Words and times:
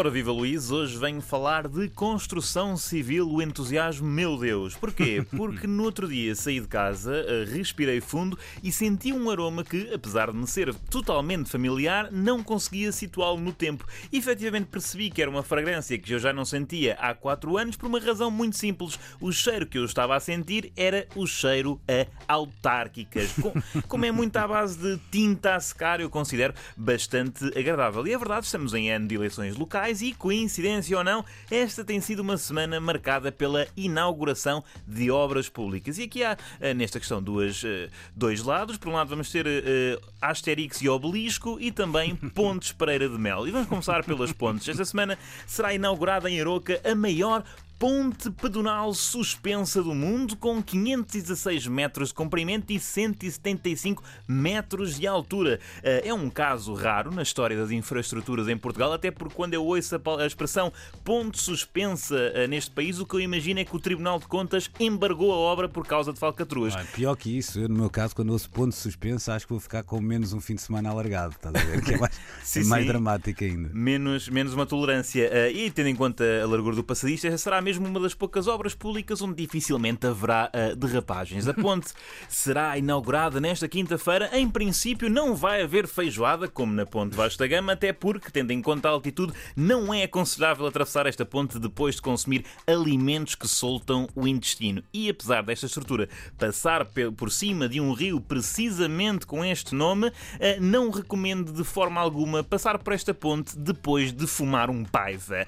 Ora 0.00 0.10
viva 0.10 0.30
Luís, 0.30 0.70
hoje 0.70 0.96
venho 0.96 1.20
falar 1.20 1.66
de 1.66 1.88
construção 1.88 2.76
civil, 2.76 3.28
o 3.28 3.42
entusiasmo, 3.42 4.06
meu 4.06 4.38
Deus. 4.38 4.76
Porquê? 4.76 5.26
Porque 5.36 5.66
no 5.66 5.82
outro 5.82 6.06
dia 6.06 6.36
saí 6.36 6.60
de 6.60 6.68
casa, 6.68 7.12
eh, 7.12 7.44
respirei 7.44 8.00
fundo 8.00 8.38
e 8.62 8.70
senti 8.70 9.12
um 9.12 9.28
aroma 9.28 9.64
que, 9.64 9.92
apesar 9.92 10.30
de 10.30 10.38
me 10.38 10.46
ser 10.46 10.72
totalmente 10.72 11.50
familiar, 11.50 12.12
não 12.12 12.44
conseguia 12.44 12.92
situá-lo 12.92 13.40
no 13.40 13.52
tempo. 13.52 13.84
E, 14.12 14.18
efetivamente 14.18 14.66
percebi 14.66 15.10
que 15.10 15.20
era 15.20 15.28
uma 15.28 15.42
fragrância 15.42 15.98
que 15.98 16.14
eu 16.14 16.20
já 16.20 16.32
não 16.32 16.44
sentia 16.44 16.94
há 17.00 17.12
4 17.12 17.58
anos 17.58 17.74
por 17.74 17.86
uma 17.86 17.98
razão 17.98 18.30
muito 18.30 18.56
simples. 18.56 18.96
O 19.20 19.32
cheiro 19.32 19.66
que 19.66 19.78
eu 19.78 19.84
estava 19.84 20.14
a 20.14 20.20
sentir 20.20 20.72
era 20.76 21.08
o 21.16 21.26
cheiro 21.26 21.80
a 21.88 22.34
autárquicas. 22.34 23.34
Como 23.88 24.04
é 24.04 24.12
muito 24.12 24.36
à 24.36 24.46
base 24.46 24.78
de 24.78 24.96
tinta 25.10 25.56
a 25.56 25.60
secar, 25.60 26.00
eu 26.00 26.08
considero 26.08 26.54
bastante 26.76 27.46
agradável. 27.58 28.06
E 28.06 28.12
é 28.12 28.16
verdade, 28.16 28.46
estamos 28.46 28.72
em 28.74 28.92
ano 28.92 29.08
de 29.08 29.16
eleições 29.16 29.56
locais 29.56 29.87
e, 29.88 30.12
coincidência 30.12 30.96
ou 30.98 31.02
não, 31.02 31.24
esta 31.50 31.82
tem 31.82 32.00
sido 32.00 32.20
uma 32.20 32.36
semana 32.36 32.78
marcada 32.78 33.32
pela 33.32 33.66
inauguração 33.76 34.62
de 34.86 35.10
obras 35.10 35.48
públicas. 35.48 35.98
E 35.98 36.02
aqui 36.02 36.22
há, 36.22 36.36
eh, 36.60 36.74
nesta 36.74 36.98
questão, 36.98 37.22
duas, 37.22 37.62
eh, 37.64 37.88
dois 38.14 38.42
lados. 38.42 38.76
Por 38.76 38.90
um 38.90 38.92
lado, 38.92 39.08
vamos 39.08 39.30
ter 39.30 39.46
uh, 39.46 40.00
Asterix 40.20 40.82
e 40.82 40.88
Obelisco 40.88 41.58
e 41.58 41.72
também 41.72 42.14
Pontes 42.34 42.72
Pereira 42.72 43.08
de 43.08 43.16
Mel. 43.16 43.48
E 43.48 43.50
vamos 43.50 43.68
começar 43.68 44.04
pelas 44.04 44.32
pontes. 44.32 44.68
Esta 44.68 44.84
semana 44.84 45.18
será 45.46 45.72
inaugurada 45.72 46.30
em 46.30 46.40
Aroca 46.40 46.80
a 46.84 46.94
maior 46.94 47.42
ponte 47.78 48.28
pedonal 48.32 48.92
suspensa 48.92 49.80
do 49.80 49.94
mundo 49.94 50.36
com 50.36 50.60
516 50.60 51.68
metros 51.68 52.08
de 52.08 52.14
comprimento 52.14 52.72
e 52.72 52.80
175 52.80 54.02
metros 54.26 54.98
de 54.98 55.06
altura. 55.06 55.60
Eh, 55.82 56.08
é 56.08 56.14
um 56.14 56.28
caso 56.28 56.74
raro 56.74 57.12
na 57.12 57.22
história 57.22 57.56
das 57.56 57.70
infraestruturas 57.70 58.48
em 58.48 58.56
Portugal, 58.58 58.92
até 58.92 59.12
porque 59.12 59.34
quando 59.34 59.54
eu 59.54 59.64
ouço 59.64 59.94
a 59.94 60.26
expressão 60.26 60.72
ponte 61.04 61.38
suspensa 61.38 62.16
eh, 62.34 62.48
neste 62.48 62.70
país, 62.72 62.98
o 62.98 63.06
que 63.06 63.14
eu 63.14 63.20
imagino 63.20 63.60
é 63.60 63.64
que 63.64 63.76
o 63.76 63.78
Tribunal 63.78 64.18
de 64.18 64.26
Contas 64.26 64.68
embargou 64.80 65.32
a 65.32 65.36
obra 65.36 65.68
por 65.68 65.86
causa 65.86 66.12
de 66.12 66.18
falcatruas. 66.18 66.74
Ah, 66.74 66.84
pior 66.92 67.14
que 67.14 67.38
isso, 67.38 67.60
eu, 67.60 67.68
no 67.68 67.76
meu 67.76 67.90
caso, 67.90 68.14
quando 68.14 68.30
ouço 68.30 68.50
ponte 68.50 68.74
suspensa, 68.74 69.34
acho 69.34 69.46
que 69.46 69.52
vou 69.52 69.60
ficar 69.60 69.84
com 69.84 70.00
menos 70.00 70.32
um 70.32 70.40
fim 70.40 70.56
de 70.56 70.62
semana 70.62 70.90
alargado, 70.90 71.34
estás 71.36 71.54
a 71.54 71.64
ver? 71.64 71.80
Que 71.84 71.94
é 71.94 71.98
mais, 71.98 72.20
sim, 72.42 72.60
é 72.60 72.64
mais 72.64 72.86
dramático 72.86 73.44
ainda. 73.44 73.70
Menos, 73.72 74.28
menos 74.28 74.52
uma 74.52 74.66
tolerância. 74.66 75.28
Eh, 75.32 75.52
e 75.52 75.70
tendo 75.70 75.88
em 75.88 75.94
conta 75.94 76.24
a 76.42 76.46
largura 76.46 76.74
do 76.74 76.82
passadista, 76.82 77.36
será 77.38 77.60
mesmo 77.60 77.67
uma 77.76 78.00
das 78.00 78.14
poucas 78.14 78.46
obras 78.48 78.74
públicas 78.74 79.20
onde 79.20 79.44
dificilmente 79.44 80.06
haverá 80.06 80.50
uh, 80.54 80.74
derrapagens. 80.74 81.46
A 81.46 81.54
ponte 81.54 81.92
será 82.28 82.78
inaugurada 82.78 83.40
nesta 83.40 83.68
quinta-feira. 83.68 84.30
Em 84.32 84.48
princípio, 84.48 85.10
não 85.10 85.34
vai 85.36 85.62
haver 85.62 85.86
feijoada, 85.86 86.48
como 86.48 86.72
na 86.72 86.86
ponte 86.86 87.14
Vasco 87.14 87.38
da 87.38 87.46
Gama, 87.46 87.72
até 87.72 87.92
porque, 87.92 88.30
tendo 88.30 88.52
em 88.52 88.62
conta 88.62 88.88
a 88.88 88.92
altitude, 88.92 89.32
não 89.54 89.92
é 89.92 90.04
aconselhável 90.04 90.66
atravessar 90.66 91.06
esta 91.06 91.24
ponte 91.24 91.58
depois 91.58 91.96
de 91.96 92.02
consumir 92.02 92.44
alimentos 92.66 93.34
que 93.34 93.46
soltam 93.46 94.08
o 94.14 94.26
intestino. 94.26 94.82
E 94.92 95.10
apesar 95.10 95.42
desta 95.42 95.66
estrutura 95.66 96.08
passar 96.38 96.86
por 97.16 97.30
cima 97.30 97.68
de 97.68 97.80
um 97.80 97.92
rio 97.92 98.20
precisamente 98.20 99.26
com 99.26 99.44
este 99.44 99.74
nome, 99.74 100.08
uh, 100.08 100.12
não 100.60 100.90
recomendo 100.90 101.52
de 101.52 101.64
forma 101.64 102.00
alguma 102.00 102.42
passar 102.42 102.78
por 102.78 102.92
esta 102.92 103.12
ponte 103.12 103.58
depois 103.58 104.12
de 104.12 104.26
fumar 104.26 104.70
um 104.70 104.84
paiva. 104.84 105.46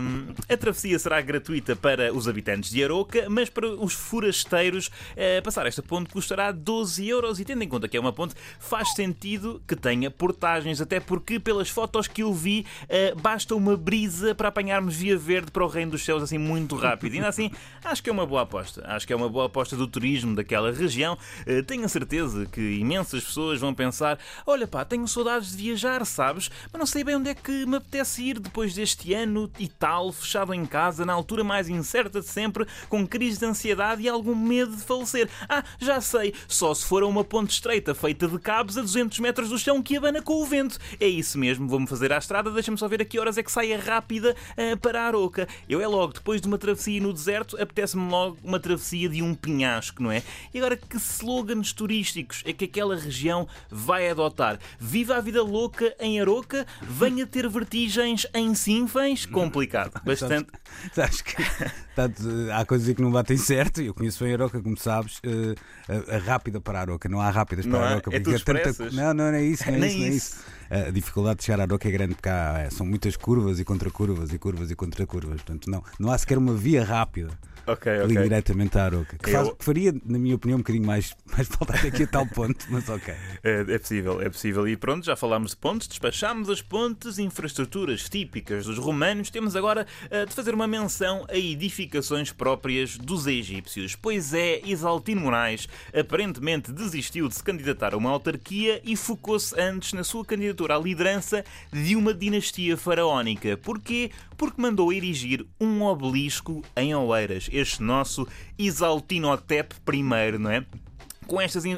Um, 0.00 0.34
a 0.52 0.56
travessia 0.56 0.98
será 0.98 1.20
gratuita 1.20 1.45
para 1.80 2.12
os 2.12 2.28
habitantes 2.28 2.70
de 2.70 2.82
Aroca, 2.82 3.26
mas 3.28 3.48
para 3.48 3.68
os 3.68 3.92
forasteiros 3.92 4.90
eh, 5.16 5.40
passar 5.40 5.66
esta 5.66 5.82
ponte 5.82 6.10
custará 6.10 6.50
12 6.50 7.08
euros 7.08 7.38
e 7.40 7.44
tendo 7.44 7.62
em 7.62 7.68
conta 7.68 7.88
que 7.88 7.96
é 7.96 8.00
uma 8.00 8.12
ponte, 8.12 8.34
faz 8.58 8.92
sentido 8.94 9.62
que 9.66 9.76
tenha 9.76 10.10
portagens, 10.10 10.80
até 10.80 10.98
porque 11.00 11.38
pelas 11.38 11.68
fotos 11.68 12.08
que 12.08 12.22
eu 12.22 12.32
vi 12.32 12.66
eh, 12.88 13.14
basta 13.14 13.54
uma 13.54 13.76
brisa 13.76 14.34
para 14.34 14.48
apanharmos 14.48 14.96
via 14.96 15.16
verde 15.16 15.50
para 15.50 15.64
o 15.64 15.68
Reino 15.68 15.92
dos 15.92 16.04
Céus 16.04 16.22
assim 16.22 16.38
muito 16.38 16.74
rápido. 16.76 17.14
E 17.14 17.16
ainda 17.16 17.28
assim, 17.28 17.50
acho 17.84 18.02
que 18.02 18.10
é 18.10 18.12
uma 18.12 18.26
boa 18.26 18.42
aposta. 18.42 18.84
Acho 18.86 19.06
que 19.06 19.12
é 19.12 19.16
uma 19.16 19.28
boa 19.28 19.46
aposta 19.46 19.76
do 19.76 19.86
turismo 19.86 20.34
daquela 20.34 20.72
região. 20.72 21.16
Eh, 21.46 21.62
tenho 21.62 21.84
a 21.84 21.88
certeza 21.88 22.46
que 22.46 22.60
imensas 22.60 23.24
pessoas 23.24 23.60
vão 23.60 23.72
pensar: 23.72 24.18
olha 24.46 24.66
pá, 24.66 24.84
tenho 24.84 25.06
saudades 25.06 25.50
de 25.50 25.62
viajar, 25.62 26.04
sabes? 26.04 26.50
Mas 26.72 26.78
não 26.78 26.86
sei 26.86 27.04
bem 27.04 27.16
onde 27.16 27.30
é 27.30 27.34
que 27.34 27.66
me 27.66 27.76
apetece 27.76 28.22
ir 28.22 28.38
depois 28.38 28.74
deste 28.74 29.14
ano 29.14 29.50
e 29.58 29.68
tal, 29.68 30.12
fechado 30.12 30.52
em 30.52 30.66
casa, 30.66 31.04
na 31.04 31.12
altura 31.12 31.35
mais 31.44 31.68
incerta 31.68 32.20
de 32.20 32.26
sempre, 32.26 32.66
com 32.88 33.06
crise 33.06 33.38
de 33.38 33.46
ansiedade 33.46 34.02
e 34.02 34.08
algum 34.08 34.34
medo 34.34 34.76
de 34.76 34.82
falecer. 34.82 35.28
Ah, 35.48 35.64
já 35.78 36.00
sei, 36.00 36.34
só 36.48 36.74
se 36.74 36.84
for 36.84 37.02
a 37.02 37.06
uma 37.06 37.24
ponte 37.24 37.50
estreita 37.50 37.94
feita 37.94 38.28
de 38.28 38.38
cabos 38.38 38.76
a 38.78 38.82
200 38.82 39.18
metros 39.20 39.48
do 39.48 39.58
chão 39.58 39.82
que 39.82 39.96
abana 39.96 40.22
com 40.22 40.42
o 40.42 40.46
vento. 40.46 40.78
É 41.00 41.06
isso 41.06 41.38
mesmo, 41.38 41.68
vou-me 41.68 41.86
fazer 41.86 42.12
à 42.12 42.18
estrada, 42.18 42.50
deixa-me 42.50 42.78
só 42.78 42.88
ver 42.88 43.02
a 43.02 43.04
que 43.04 43.18
horas 43.18 43.38
é 43.38 43.42
que 43.42 43.52
sai 43.52 43.72
a 43.72 43.78
rápida 43.78 44.34
uh, 44.52 44.76
para 44.78 45.02
a 45.02 45.06
Aroca. 45.06 45.48
Eu 45.68 45.80
é 45.80 45.86
logo, 45.86 46.12
depois 46.12 46.40
de 46.40 46.46
uma 46.46 46.58
travessia 46.58 47.00
no 47.00 47.12
deserto, 47.12 47.60
apetece-me 47.60 48.08
logo 48.10 48.38
uma 48.42 48.60
travessia 48.60 49.08
de 49.08 49.22
um 49.22 49.34
penhasco, 49.34 50.02
não 50.02 50.10
é? 50.10 50.22
E 50.52 50.58
agora, 50.58 50.76
que 50.76 50.96
slogans 50.96 51.72
turísticos 51.72 52.42
é 52.44 52.52
que 52.52 52.64
aquela 52.64 52.96
região 52.96 53.48
vai 53.70 54.08
adotar? 54.08 54.58
Viva 54.78 55.16
a 55.16 55.20
vida 55.20 55.42
louca 55.42 55.94
em 56.00 56.20
Aroca, 56.20 56.66
venha 56.82 57.26
ter 57.26 57.48
vertigens 57.48 58.26
em 58.34 58.54
Sinfãs? 58.54 59.26
Complicado, 59.26 60.00
bastante. 60.04 60.50
Sabes 60.92 61.22
Portanto, 61.94 62.22
há 62.52 62.64
coisas 62.64 62.94
que 62.94 63.00
não 63.00 63.10
batem 63.10 63.36
certo. 63.36 63.80
Eu 63.80 63.94
conheço 63.94 64.22
bem 64.22 64.32
a 64.32 64.36
Aroca, 64.36 64.60
como 64.60 64.76
sabes, 64.76 65.18
uh, 65.18 65.54
a, 65.88 66.16
a, 66.16 66.18
rápida 66.18 66.60
para 66.60 66.78
a 66.78 66.82
Aroca. 66.82 67.08
Não 67.08 67.20
há 67.20 67.30
rápidas 67.30 67.66
para 67.66 67.78
não 67.78 67.84
a 67.84 67.88
Aroca. 67.88 68.10
É, 68.12 68.16
é 68.16 68.20
tanta... 68.20 68.90
Não, 68.92 69.14
não 69.14 69.24
é 69.24 69.42
isso, 69.42 69.64
não 69.70 69.74
é, 69.74 69.78
isso, 69.88 69.98
não 69.98 70.04
é 70.04 70.08
isso. 70.08 70.44
A 70.68 70.90
dificuldade 70.90 71.38
de 71.38 71.44
chegar 71.44 71.60
à 71.60 71.62
Aroca 71.64 71.88
é 71.88 71.90
grande 71.90 72.14
porque 72.14 72.28
há, 72.28 72.64
é, 72.66 72.70
são 72.70 72.84
muitas 72.84 73.16
curvas 73.16 73.58
e 73.58 73.64
contracurvas 73.64 74.32
e 74.32 74.38
curvas 74.38 74.70
e 74.70 74.74
contracurvas. 74.74 75.42
Portanto, 75.42 75.70
não, 75.70 75.82
não 75.98 76.10
há 76.10 76.18
sequer 76.18 76.38
uma 76.38 76.54
via 76.54 76.84
rápida. 76.84 77.30
Ok, 77.66 77.92
ok. 78.02 78.22
diretamente 78.22 78.78
à 78.78 78.84
Aroca. 78.84 79.18
Que, 79.18 79.30
faz, 79.30 79.48
que, 79.48 79.64
faria, 79.64 79.92
na 80.04 80.18
minha 80.18 80.36
opinião, 80.36 80.56
um 80.56 80.60
bocadinho 80.60 80.86
mais, 80.86 81.16
mais 81.32 81.48
falta 81.48 81.74
até 81.74 81.88
aqui 81.88 82.04
a 82.04 82.06
tal 82.06 82.24
ponto, 82.26 82.64
mas 82.70 82.88
ok. 82.88 83.12
É, 83.42 83.64
é, 83.68 83.78
possível, 83.78 84.22
é 84.22 84.28
possível. 84.28 84.68
E 84.68 84.76
pronto, 84.76 85.04
já 85.04 85.16
falámos 85.16 85.50
de 85.50 85.56
pontes, 85.56 85.88
despachámos 85.88 86.48
as 86.48 86.62
pontes, 86.62 87.18
infraestruturas 87.18 88.08
típicas 88.08 88.66
dos 88.66 88.78
romanos. 88.78 89.30
Temos 89.30 89.56
agora 89.56 89.84
uh, 90.04 90.26
de 90.26 90.32
fazer 90.32 90.54
uma 90.54 90.68
menção 90.68 91.05
a 91.28 91.36
edificações 91.36 92.32
próprias 92.32 92.96
dos 92.96 93.26
egípcios. 93.26 93.94
Pois 93.94 94.34
é, 94.34 94.60
Isaltino 94.64 95.20
Moraes 95.20 95.68
aparentemente 95.94 96.72
desistiu 96.72 97.28
de 97.28 97.34
se 97.34 97.42
candidatar 97.42 97.94
a 97.94 97.96
uma 97.96 98.10
autarquia 98.10 98.80
e 98.84 98.96
focou-se 98.96 99.58
antes 99.60 99.92
na 99.92 100.02
sua 100.02 100.24
candidatura 100.24 100.76
à 100.76 100.78
liderança 100.78 101.44
de 101.72 101.94
uma 101.94 102.12
dinastia 102.12 102.76
faraónica. 102.76 103.56
Porquê? 103.56 104.10
Porque 104.36 104.60
mandou 104.60 104.92
erigir 104.92 105.46
um 105.60 105.82
obelisco 105.82 106.62
em 106.76 106.94
Oeiras 106.94 107.48
este 107.52 107.82
nosso 107.82 108.26
Isaltinotep 108.58 109.74
I, 109.92 110.38
não 110.38 110.50
é? 110.50 110.64
Com 111.26 111.40
estas 111.40 111.64
uh, 111.64 111.68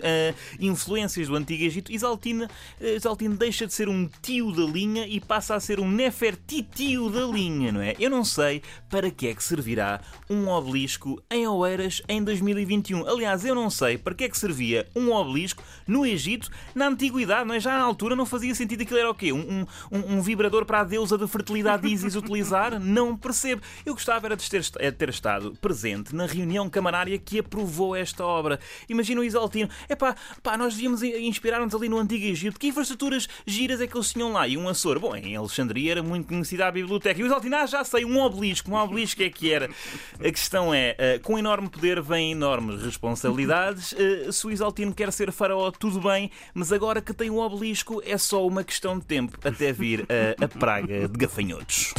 influências 0.61 1.29
do 1.29 1.37
Antigo 1.37 1.65
Egito, 1.65 1.93
Isaltino, 1.93 2.45
uh, 2.45 2.85
Isaltino 2.85 3.37
deixa 3.37 3.67
de 3.67 3.73
ser 3.73 3.89
um 3.89 4.09
tio 4.23 4.53
da 4.53 4.63
linha 4.63 5.07
e 5.07 5.21
passa 5.21 5.55
a 5.55 5.61
ser 5.61 5.81
um 5.81 5.91
Nefertitio 5.91 7.11
da 7.11 7.27
linha, 7.27 7.73
não 7.73 7.81
é? 7.81 7.95
Eu 7.99 8.11
não 8.11 8.25
sei 8.25 8.63
para 8.89 9.11
que 9.11 9.29
é 9.29 9.35
que 9.35 9.43
servirá 9.43 10.01
um 10.31 10.49
obelisco 10.49 11.23
em 11.31 11.47
Oeiras 11.47 12.03
em 12.09 12.23
2021. 12.23 13.09
Aliás, 13.09 13.45
eu 13.45 13.55
não 13.55 13.71
sei 13.71 13.99
para 13.99 14.15
que 14.15 14.25
é 14.25 14.29
que 14.29 14.39
servia 14.39 14.87
um 14.95 15.13
obelisco 15.13 15.63
no 15.87 16.07
Egito 16.07 16.51
na 16.75 16.87
Antiguidade, 16.87 17.47
não 17.47 17.55
é? 17.55 17.61
Já 17.61 17.77
na 17.77 17.85
altura 17.85 18.15
não 18.15 18.27
fazia 18.27 18.55
sentido 18.55 18.83
aquilo 18.83 18.99
era 18.99 19.11
o 19.11 19.15
quê? 19.15 19.33
Um, 19.33 19.67
um, 19.91 20.17
um 20.17 20.21
vibrador 20.21 20.65
para 20.65 20.81
a 20.81 20.85
deusa 20.85 21.19
da 21.19 21.27
fertilidade 21.27 21.89
Isis 21.89 22.15
utilizar? 22.15 22.79
Não 22.81 23.17
percebo. 23.17 23.63
Eu 23.85 23.95
gostava 23.95 24.27
era 24.27 24.37
de 24.37 24.49
ter, 24.49 24.61
de 24.61 24.93
ter 24.93 25.09
estado 25.09 25.57
presente 25.61 26.15
na 26.15 26.27
reunião 26.27 26.69
camarária 26.69 27.19
que 27.19 27.39
aprovou 27.39 27.97
esta 27.97 28.25
obra. 28.25 28.61
Imagina 28.89 29.21
o 29.21 29.25
É 29.89 29.95
pá, 29.95 30.17
pá, 30.43 30.57
nós 30.57 30.75
devíamos 30.75 31.03
inspirar-nos 31.03 31.75
ali 31.75 31.89
no 31.89 31.99
Antigo 31.99 32.25
Egito. 32.25 32.59
Que 32.59 32.69
infraestruturas 32.69 33.29
giras 33.47 33.81
é 33.81 33.87
que 33.87 33.97
eles 33.97 34.13
tinham 34.13 34.33
lá? 34.33 34.47
E 34.47 34.57
um 34.57 34.69
Açor. 34.69 34.99
Bom, 34.99 35.15
em 35.15 35.37
Alexandria 35.37 35.93
era 35.93 36.03
muito 36.03 36.29
conhecida 36.29 36.67
a 36.67 36.71
biblioteca. 36.71 37.21
E 37.21 37.23
o 37.23 37.27
Isaltino, 37.27 37.57
ah, 37.57 37.67
já 37.67 37.85
sei, 37.85 38.05
um 38.05 38.19
obelisco. 38.21 38.71
Um 38.71 38.75
obelisco 38.75 39.23
é 39.23 39.31
que 39.31 39.53
era. 39.53 39.71
A 40.19 40.31
questão 40.31 40.73
é, 40.73 40.97
uh, 40.99 41.23
com 41.23 41.39
enorme 41.39 41.69
poder 41.69 42.01
vem 42.01 42.33
enormes 42.33 42.83
responsabilidades. 42.83 43.93
Uh, 43.93 44.33
se 44.33 44.47
o 44.47 44.51
Isaltino 44.51 44.95
quer 44.95 45.13
ser 45.13 45.33
faraó, 45.33 45.71
tudo 45.71 46.01
bem, 46.01 46.31
mas 46.55 46.73
agora 46.73 47.01
que 47.01 47.13
tem 47.13 47.31
um 47.31 47.39
obelisco 47.39 48.03
é 48.05 48.19
só 48.19 48.47
uma 48.47 48.65
questão 48.65 48.99
de 48.99 49.05
tempo 49.05 49.39
até 49.45 49.73
vir 49.73 50.01
uh, 50.03 50.45
a 50.45 50.49
praga 50.49 51.09
de 51.09 51.19
gafanhotos. 51.19 51.93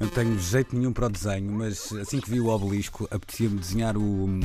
Não 0.00 0.08
tenho 0.08 0.38
jeito 0.38 0.76
nenhum 0.76 0.92
para 0.92 1.06
o 1.06 1.08
desenho, 1.08 1.50
mas 1.50 1.92
assim 1.92 2.20
que 2.20 2.30
vi 2.30 2.40
o 2.40 2.46
obelisco, 2.46 3.08
apetecia-me 3.10 3.58
desenhar 3.58 3.96
o. 3.96 4.40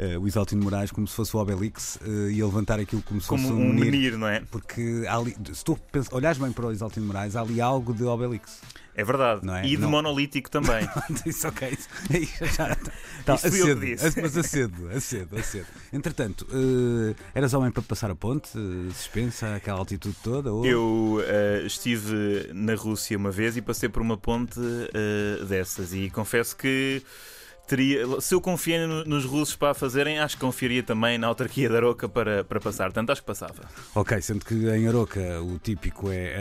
eh, 0.00 0.16
o 0.18 0.26
Isaltino 0.26 0.64
Moraes 0.64 0.90
como 0.90 1.06
se 1.06 1.14
fosse 1.14 1.36
o 1.36 1.40
Obelix 1.40 1.98
eh, 2.02 2.32
e 2.32 2.40
a 2.40 2.46
levantar 2.46 2.80
aquilo 2.80 3.02
como 3.02 3.20
se 3.20 3.28
Como 3.28 3.42
fosse 3.42 3.52
um 3.54 3.68
menir. 3.68 3.84
menir, 3.92 4.18
não 4.18 4.26
é? 4.26 4.40
Porque 4.50 5.04
ali, 5.06 5.36
se 5.52 5.62
tu 5.62 5.78
olhares 6.10 6.38
bem 6.38 6.50
para 6.50 6.66
o 6.66 6.72
Isaltino 6.72 7.06
Moraes, 7.06 7.36
há 7.36 7.42
ali 7.42 7.60
algo 7.60 7.92
de 7.92 8.04
Obelix. 8.04 8.60
É 8.94 9.04
verdade. 9.04 9.46
Não 9.46 9.54
é? 9.56 9.64
E 9.66 9.76
de 9.76 9.82
Não. 9.82 9.90
monolítico 9.90 10.50
também. 10.50 10.86
isso, 11.24 11.46
ok. 11.46 11.68
Isso, 11.70 11.88
já. 12.56 12.76
Tá, 13.24 13.34
Isso 13.34 13.48
fui 13.48 13.60
eu 13.60 13.64
acedo, 13.64 13.80
disse. 13.80 14.20
mas 14.20 14.36
acedo, 14.36 14.88
acedo, 14.90 15.38
acedo. 15.38 15.66
Entretanto, 15.92 16.46
eh, 16.50 17.14
eras 17.34 17.54
homem 17.54 17.70
para 17.70 17.82
passar 17.82 18.10
a 18.10 18.14
ponte, 18.14 18.50
eh, 18.56 18.92
suspensa, 18.92 19.54
aquela 19.54 19.78
altitude 19.78 20.16
toda? 20.22 20.52
Ou... 20.52 20.66
Eu 20.66 21.22
eh, 21.24 21.62
estive 21.66 22.50
na 22.52 22.74
Rússia 22.74 23.16
uma 23.16 23.30
vez 23.30 23.56
e 23.56 23.62
passei 23.62 23.88
por 23.88 24.02
uma 24.02 24.16
ponte 24.16 24.58
dessas 25.48 25.94
e 25.94 26.10
confesso 26.10 26.56
que 26.56 27.02
teria, 27.70 28.20
se 28.20 28.34
eu 28.34 28.40
confiei 28.40 28.84
no- 28.84 29.04
nos 29.04 29.24
russos 29.24 29.54
para 29.54 29.70
a 29.70 29.74
fazerem, 29.74 30.18
acho 30.18 30.34
que 30.34 30.40
confiaria 30.40 30.82
também 30.82 31.16
na 31.16 31.28
autarquia 31.28 31.68
da 31.68 31.76
Aroca 31.76 32.08
para, 32.08 32.42
para 32.42 32.58
passar. 32.58 32.90
Tanto 32.90 33.12
acho 33.12 33.20
que 33.20 33.26
passava. 33.28 33.54
Ok, 33.94 34.20
sendo 34.20 34.44
que 34.44 34.54
em 34.54 34.88
Aroca 34.88 35.20
o 35.40 35.56
típico 35.62 36.10
é 36.10 36.34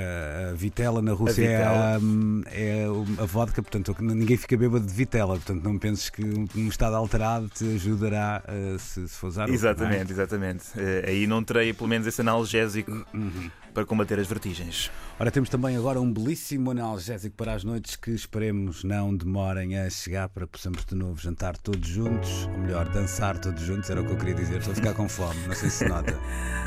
a, 0.47 0.49
a 0.49 0.53
vitela, 0.53 1.03
na 1.03 1.13
Rússia 1.13 1.43
é, 1.45 1.57
vitela. 1.57 1.97
a, 1.97 2.51
é 2.51 2.85
a 3.21 3.25
vodka, 3.25 3.61
portanto 3.61 3.95
ninguém 3.99 4.37
fica 4.37 4.57
bêbado 4.57 4.83
de 4.87 4.93
vitela, 4.93 5.35
portanto 5.35 5.63
não 5.63 5.77
penses 5.77 6.09
que 6.09 6.23
um, 6.23 6.67
estado 6.67 6.95
alterado 6.95 7.47
te 7.49 7.75
ajudará 7.75 8.41
eh, 8.47 8.77
se, 8.79 9.07
se 9.07 9.15
fores 9.15 9.37
à 9.37 9.43
Aroca, 9.43 9.53
Exatamente, 9.55 10.11
exatamente. 10.11 10.63
Eh, 10.75 11.05
aí 11.07 11.27
não 11.27 11.43
terei 11.43 11.73
pelo 11.73 11.87
menos 11.87 12.07
esse 12.07 12.21
analgésico 12.21 12.91
é? 13.13 13.17
Uhum. 13.17 13.51
Para 13.73 13.85
combater 13.85 14.19
as 14.19 14.27
vertigens. 14.27 14.91
Ora, 15.19 15.31
temos 15.31 15.49
também 15.49 15.75
agora 15.75 15.99
um 15.99 16.11
belíssimo 16.11 16.71
analgésico 16.71 17.35
para 17.35 17.53
as 17.53 17.63
noites 17.63 17.95
que 17.95 18.11
esperemos 18.11 18.83
não 18.83 19.15
demorem 19.15 19.77
a 19.77 19.89
chegar 19.89 20.29
para 20.29 20.45
que 20.45 20.53
possamos 20.53 20.85
de 20.85 20.95
novo 20.95 21.21
jantar 21.21 21.57
todos 21.57 21.87
juntos, 21.87 22.45
ou 22.45 22.57
melhor, 22.57 22.89
dançar 22.89 23.37
todos 23.39 23.61
juntos, 23.61 23.89
era 23.89 24.01
o 24.01 24.05
que 24.05 24.11
eu 24.11 24.17
queria 24.17 24.35
dizer, 24.35 24.57
estou 24.57 24.73
a 24.73 24.75
ficar 24.75 24.93
com 24.93 25.07
fome, 25.07 25.39
não 25.47 25.55
sei 25.55 25.69
se 25.69 25.87
nota. 25.87 26.17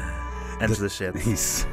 Antes 0.60 0.78
das 0.78 0.92
sete. 0.92 1.32
Isso. 1.32 1.66